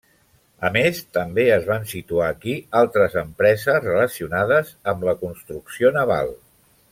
[0.67, 6.35] A més, també es van situar aquí altres empreses relacionades amb la construcció naval.